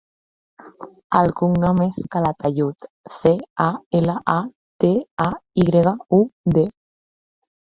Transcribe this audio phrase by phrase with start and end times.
[1.19, 3.35] El cognom és Calatayud: ce,
[3.67, 3.67] a,
[4.01, 4.41] ela, a,
[4.85, 4.91] te,
[5.27, 5.29] a,
[5.65, 6.23] i grega, u,
[6.57, 6.69] de.